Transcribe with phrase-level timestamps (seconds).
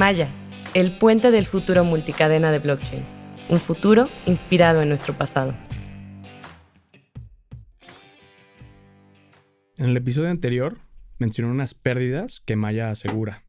[0.00, 0.32] Maya,
[0.72, 3.04] el puente del futuro multicadena de blockchain.
[3.50, 5.54] Un futuro inspirado en nuestro pasado.
[9.76, 10.78] En el episodio anterior
[11.18, 13.44] mencioné unas pérdidas que Maya asegura.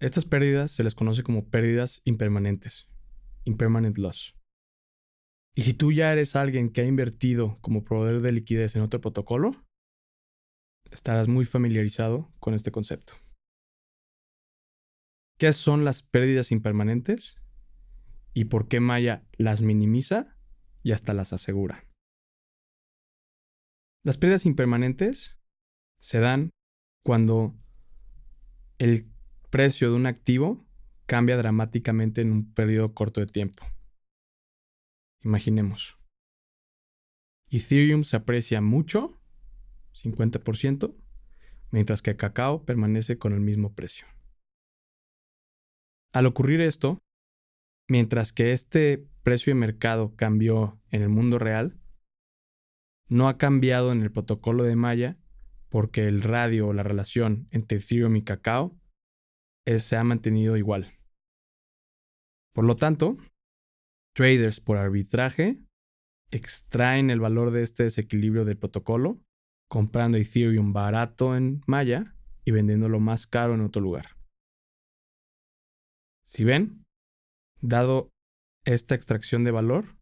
[0.00, 2.90] Estas pérdidas se les conoce como pérdidas impermanentes,
[3.44, 4.36] impermanent loss.
[5.54, 9.00] Y si tú ya eres alguien que ha invertido como proveedor de liquidez en otro
[9.00, 9.52] protocolo,
[10.90, 13.14] estarás muy familiarizado con este concepto.
[15.42, 17.34] ¿Qué son las pérdidas impermanentes?
[18.32, 20.36] ¿Y por qué Maya las minimiza
[20.84, 21.84] y hasta las asegura?
[24.04, 25.40] Las pérdidas impermanentes
[25.98, 26.50] se dan
[27.02, 27.58] cuando
[28.78, 29.10] el
[29.50, 30.64] precio de un activo
[31.06, 33.66] cambia dramáticamente en un periodo corto de tiempo.
[35.24, 35.98] Imaginemos.
[37.50, 39.20] Ethereum se aprecia mucho,
[39.92, 40.94] 50%,
[41.72, 44.06] mientras que cacao permanece con el mismo precio.
[46.12, 46.98] Al ocurrir esto,
[47.88, 51.78] mientras que este precio de mercado cambió en el mundo real,
[53.08, 55.18] no ha cambiado en el protocolo de Maya
[55.70, 58.78] porque el radio o la relación entre Ethereum y cacao
[59.78, 60.92] se ha mantenido igual.
[62.52, 63.16] Por lo tanto,
[64.14, 65.62] traders por arbitraje
[66.30, 69.20] extraen el valor de este desequilibrio del protocolo
[69.68, 74.21] comprando Ethereum barato en Maya y vendiéndolo más caro en otro lugar.
[76.32, 76.86] Si ven,
[77.60, 78.10] dado
[78.64, 79.98] esta extracción de valor,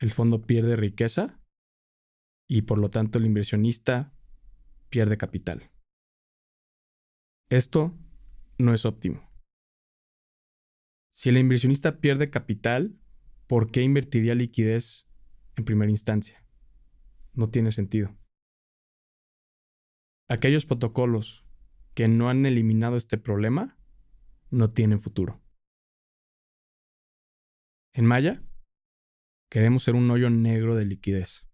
[0.00, 1.40] el fondo pierde riqueza
[2.48, 4.12] y por lo tanto el inversionista
[4.88, 5.70] pierde capital.
[7.50, 7.96] Esto
[8.58, 9.30] no es óptimo.
[11.14, 12.98] Si el inversionista pierde capital,
[13.46, 15.06] ¿por qué invertiría liquidez
[15.54, 16.44] en primera instancia?
[17.32, 18.18] No tiene sentido.
[20.28, 21.46] Aquellos protocolos
[21.94, 23.78] que no han eliminado este problema
[24.50, 25.40] no tienen futuro.
[27.92, 28.42] En Maya,
[29.50, 31.48] queremos ser un hoyo negro de liquidez.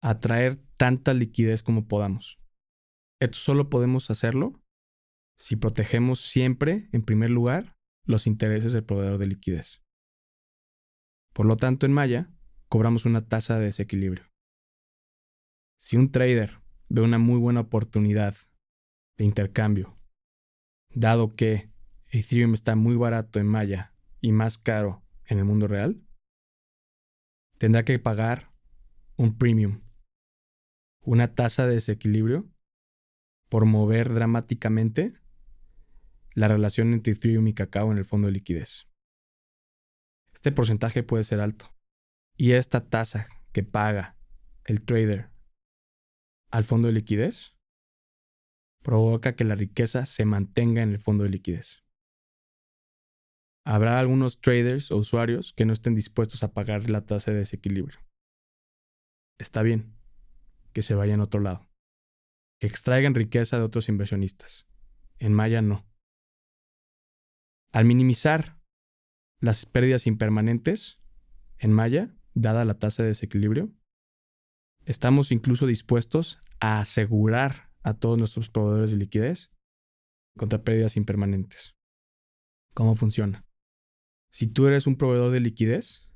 [0.00, 2.38] Atraer tanta liquidez como podamos.
[3.20, 4.62] Esto solo podemos hacerlo
[5.36, 9.82] si protegemos siempre, en primer lugar, los intereses del proveedor de liquidez.
[11.32, 12.32] Por lo tanto, en Maya,
[12.68, 14.30] cobramos una tasa de desequilibrio.
[15.80, 18.36] Si un trader ve una muy buena oportunidad
[19.16, 19.98] de intercambio,
[20.94, 21.72] dado que
[22.06, 26.02] Ethereum está muy barato en Maya y más caro en el mundo real,
[27.58, 28.52] tendrá que pagar
[29.16, 29.82] un premium,
[31.02, 32.48] una tasa de desequilibrio
[33.48, 35.14] por mover dramáticamente
[36.34, 38.88] la relación entre Ethereum y cacao en el fondo de liquidez.
[40.34, 41.74] Este porcentaje puede ser alto.
[42.36, 44.16] Y esta tasa que paga
[44.64, 45.30] el trader
[46.52, 47.56] al fondo de liquidez
[48.84, 51.82] provoca que la riqueza se mantenga en el fondo de liquidez.
[53.70, 57.98] Habrá algunos traders o usuarios que no estén dispuestos a pagar la tasa de desequilibrio.
[59.38, 59.94] Está bien,
[60.72, 61.68] que se vayan a otro lado.
[62.58, 64.66] Que extraigan riqueza de otros inversionistas.
[65.18, 65.86] En Maya no.
[67.70, 68.58] Al minimizar
[69.38, 70.98] las pérdidas impermanentes
[71.58, 73.70] en Maya, dada la tasa de desequilibrio,
[74.86, 79.50] estamos incluso dispuestos a asegurar a todos nuestros proveedores de liquidez
[80.38, 81.76] contra pérdidas impermanentes.
[82.72, 83.44] ¿Cómo funciona?
[84.38, 86.08] Si tú eres un proveedor de liquidez,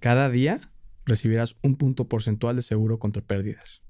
[0.00, 0.60] cada día
[1.06, 3.82] recibirás un punto porcentual de seguro contra pérdidas.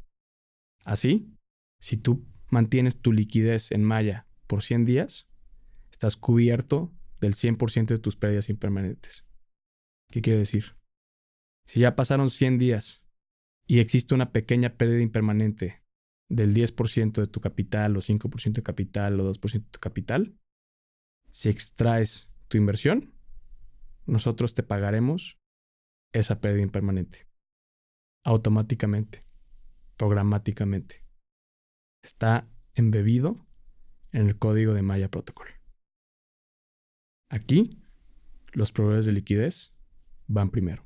[0.85, 1.37] Así,
[1.81, 5.29] si tú mantienes tu liquidez en Maya por 100 días,
[5.91, 9.27] estás cubierto del 100% de tus pérdidas impermanentes.
[10.13, 10.77] ¿Qué quiere decir?
[11.67, 13.03] Si ya pasaron 100 días
[13.67, 15.83] y existe una pequeña pérdida impermanente
[16.31, 20.39] del 10% de tu capital o 5% de capital o 2% de tu capital,
[21.29, 23.16] si extraes tu inversión,
[24.07, 25.39] nosotros te pagaremos
[26.13, 27.29] esa pérdida impermanente.
[28.25, 29.25] Automáticamente,
[29.97, 31.05] programáticamente.
[32.03, 33.47] Está embebido
[34.13, 35.49] en el código de Maya Protocol.
[37.29, 37.83] Aquí,
[38.53, 39.75] los proveedores de liquidez
[40.27, 40.86] van primero.